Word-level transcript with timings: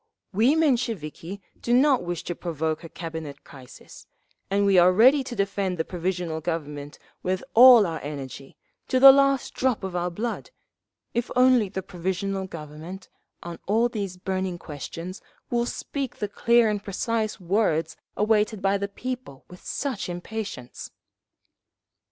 "We 0.33 0.55
Mensheviki 0.55 1.41
do 1.61 1.75
not 1.75 2.01
wish 2.01 2.23
to 2.23 2.33
provoke 2.33 2.83
a 2.83 2.89
Cabinet 2.89 3.43
crisis, 3.43 4.07
and 4.49 4.65
we 4.65 4.79
are 4.79 4.91
ready 4.91 5.23
to 5.23 5.35
defend 5.35 5.77
the 5.77 5.85
Provisional 5.85 6.41
Government 6.41 6.97
with 7.21 7.43
all 7.53 7.85
our 7.85 7.99
energy, 8.01 8.57
to 8.87 8.99
the 8.99 9.11
last 9.11 9.53
drop 9.53 9.83
of 9.83 9.95
our 9.95 10.09
blood—if 10.09 11.29
only 11.35 11.69
the 11.69 11.83
Provisional 11.83 12.47
Government, 12.47 13.09
on 13.43 13.59
all 13.67 13.89
these 13.89 14.17
burning 14.17 14.57
questions, 14.57 15.21
will 15.51 15.67
speak 15.67 16.15
the 16.15 16.27
clear 16.27 16.67
and 16.67 16.83
precise 16.83 17.39
words 17.39 17.95
awaited 18.17 18.59
by 18.59 18.79
the 18.79 18.87
people 18.87 19.45
with 19.51 19.63
such 19.63 20.09
impatience…." 20.09 20.89